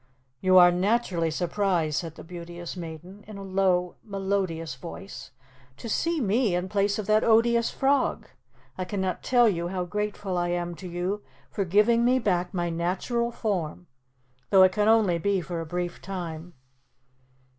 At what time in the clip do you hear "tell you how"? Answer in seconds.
9.21-9.85